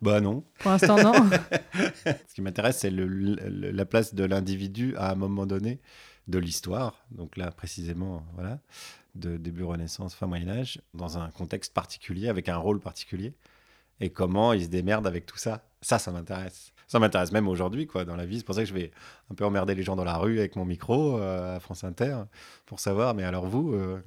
[0.00, 0.44] Bah non.
[0.60, 1.12] Pour l'instant, non.
[2.04, 5.80] Ce qui m'intéresse, c'est la place de l'individu à un moment donné
[6.28, 7.04] de l'histoire.
[7.10, 8.60] Donc là, précisément, voilà,
[9.16, 13.34] de début Renaissance, fin Moyen Âge, dans un contexte particulier, avec un rôle particulier.
[14.00, 15.64] Et comment il se démerde avec tout ça?
[15.80, 18.38] Ça, ça m'intéresse ça m'intéresse même aujourd'hui, quoi, dans la vie.
[18.38, 18.90] C'est pour ça que je vais
[19.30, 22.22] un peu emmerder les gens dans la rue avec mon micro euh, à France Inter
[22.64, 24.02] pour savoir, mais alors vous, euh,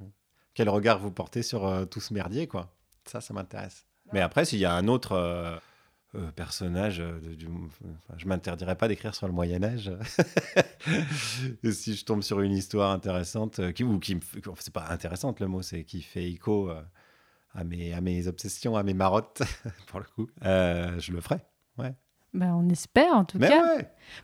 [0.52, 2.74] quel regard vous portez sur euh, tout ce merdier, quoi?
[3.04, 3.86] Ça, ça m'intéresse.
[4.12, 5.60] Mais après, s'il y a un autre
[6.36, 9.90] personnage, du, enfin, je m'interdirais pas d'écrire sur le Moyen Âge.
[11.72, 14.20] si je tombe sur une histoire intéressante, qui, ou qui,
[14.58, 16.70] c'est pas intéressante le mot, c'est qui fait écho
[17.54, 19.42] à mes, à mes obsessions, à mes marottes,
[19.86, 21.38] pour le coup, je le ferai.
[21.78, 21.94] Ouais.
[22.34, 23.62] Ben, on espère en tout cas.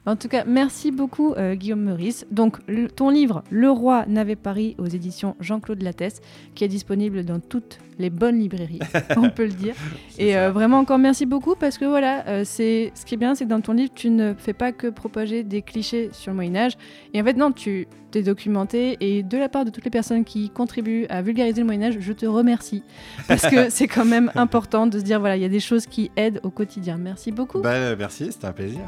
[0.07, 2.27] En tout cas, merci beaucoup euh, Guillaume Meurice.
[2.31, 2.59] Donc
[2.97, 6.21] ton livre Le Roi n'avait Paris aux éditions Jean-Claude Lattès,
[6.55, 8.79] qui est disponible dans toutes les bonnes librairies,
[9.17, 9.75] on peut le dire.
[10.19, 13.35] Et euh, vraiment encore merci beaucoup parce que voilà, euh, c'est ce qui est bien,
[13.35, 16.37] c'est que dans ton livre, tu ne fais pas que propager des clichés sur le
[16.37, 16.79] Moyen Âge.
[17.13, 18.97] Et en fait, non, tu t'es documenté.
[19.01, 21.97] Et de la part de toutes les personnes qui contribuent à vulgariser le Moyen Âge,
[21.99, 22.83] je te remercie
[23.27, 25.87] parce que c'est quand même important de se dire voilà, il y a des choses
[25.87, 26.97] qui aident au quotidien.
[26.99, 27.61] Merci beaucoup.
[27.61, 28.81] Bah, merci, c'était un plaisir.